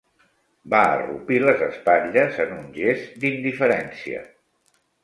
[0.73, 4.27] Va arrupir les espatlles en un gest d'indiferència.